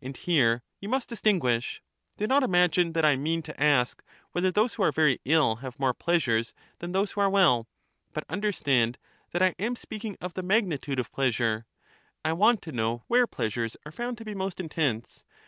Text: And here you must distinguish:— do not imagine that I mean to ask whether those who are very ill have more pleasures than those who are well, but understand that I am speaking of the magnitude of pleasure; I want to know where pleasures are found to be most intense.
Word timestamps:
And 0.00 0.16
here 0.16 0.62
you 0.78 0.88
must 0.88 1.08
distinguish:— 1.08 1.82
do 2.18 2.28
not 2.28 2.44
imagine 2.44 2.92
that 2.92 3.04
I 3.04 3.16
mean 3.16 3.42
to 3.42 3.60
ask 3.60 4.04
whether 4.30 4.52
those 4.52 4.74
who 4.74 4.84
are 4.84 4.92
very 4.92 5.18
ill 5.24 5.56
have 5.56 5.80
more 5.80 5.92
pleasures 5.92 6.54
than 6.78 6.92
those 6.92 7.10
who 7.10 7.20
are 7.20 7.28
well, 7.28 7.66
but 8.12 8.22
understand 8.28 8.98
that 9.32 9.42
I 9.42 9.56
am 9.58 9.74
speaking 9.74 10.16
of 10.20 10.34
the 10.34 10.44
magnitude 10.44 11.00
of 11.00 11.10
pleasure; 11.10 11.66
I 12.24 12.34
want 12.34 12.62
to 12.62 12.70
know 12.70 13.02
where 13.08 13.26
pleasures 13.26 13.76
are 13.84 13.90
found 13.90 14.16
to 14.18 14.24
be 14.24 14.32
most 14.36 14.60
intense. 14.60 15.24